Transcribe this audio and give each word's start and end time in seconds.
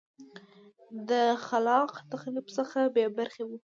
د 1.09 1.11
خلاق 1.45 1.91
تخریب 2.11 2.45
څخه 2.57 2.79
بې 2.93 3.05
برخې 3.17 3.43
وه 3.47 3.57